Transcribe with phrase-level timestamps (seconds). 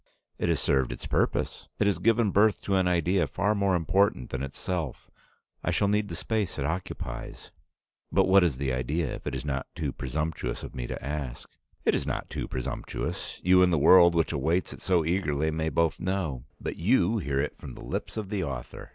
[0.39, 1.69] "It has served its purpose.
[1.77, 5.11] It has given birth to an idea far more important than itself.
[5.63, 7.51] I shall need the space it occupies."
[8.11, 11.47] "But what is the idea, if it's not too presumptuous of me to ask?"
[11.85, 13.39] "It is not too presumptuous.
[13.43, 17.39] You and the world which awaits it so eagerly may both know, but you hear
[17.39, 18.89] it from the lips of the author.